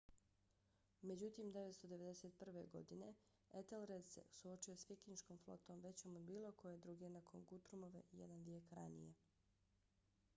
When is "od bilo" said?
6.21-6.51